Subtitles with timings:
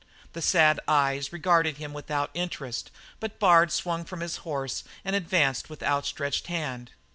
[0.33, 5.69] The sad eyes regarded him without interest, but Bard swung from his horse and advanced
[5.69, 6.89] with outstretched hand.